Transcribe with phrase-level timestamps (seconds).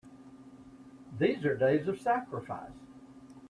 [1.19, 2.87] These are days of sacrifice!